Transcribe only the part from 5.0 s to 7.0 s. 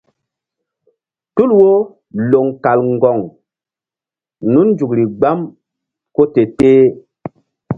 gbam ko te-teh.